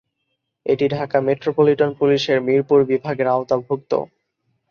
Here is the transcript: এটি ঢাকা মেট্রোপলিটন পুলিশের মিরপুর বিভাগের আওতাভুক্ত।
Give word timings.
এটি 0.65 0.85
ঢাকা 0.95 1.17
মেট্রোপলিটন 1.27 1.89
পুলিশের 1.99 2.37
মিরপুর 2.47 2.79
বিভাগের 2.89 3.27
আওতাভুক্ত। 3.27 3.91